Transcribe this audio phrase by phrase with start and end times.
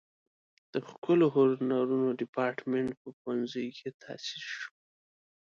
[0.73, 4.67] د ښکلو هنرونو دیپارتمنټ په پوهنځي کې تاسیس شو.